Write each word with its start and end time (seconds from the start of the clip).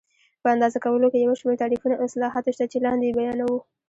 په 0.41 0.47
اندازه 0.55 0.77
کولو 0.85 1.07
کې 1.13 1.19
یو 1.25 1.33
شمېر 1.39 1.55
تعریفونه 1.61 1.95
او 1.95 2.05
اصلاحات 2.09 2.45
شته 2.55 2.65
چې 2.71 2.77
لاندې 2.85 3.05
یې 3.07 3.15
بیانوو. 3.17 3.57